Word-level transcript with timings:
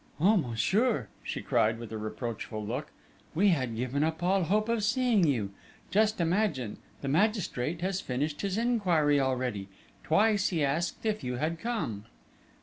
"Ah, 0.19 0.35
monsieur!" 0.35 1.09
she 1.23 1.43
cried, 1.43 1.77
with 1.77 1.91
a 1.91 1.97
reproachful 1.99 2.65
look. 2.65 2.91
"We 3.35 3.49
had 3.49 3.75
given 3.75 4.03
up 4.03 4.23
all 4.23 4.41
hope 4.45 4.67
of 4.67 4.83
seeing 4.83 5.27
you.... 5.27 5.51
Just 5.91 6.19
imagine, 6.19 6.77
the 7.01 7.07
magistrate 7.07 7.81
has 7.81 8.01
finished 8.01 8.41
his 8.41 8.57
enquiry 8.57 9.19
already! 9.19 9.67
Twice 10.03 10.47
he 10.47 10.63
asked 10.65 11.05
if 11.05 11.23
you 11.23 11.35
had 11.35 11.59
come!" 11.59 12.05